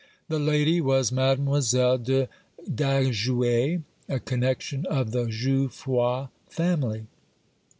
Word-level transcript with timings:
The 0.29 0.39
lady 0.39 0.81
was 0.81 1.11
Mademoiselle 1.11 1.99
de 1.99 2.27
Daguet, 2.67 3.83
a 4.09 4.19
connection 4.19 4.87
of 4.87 5.11
the 5.11 5.27
Jouffroy 5.27 6.29
family. 6.49 7.05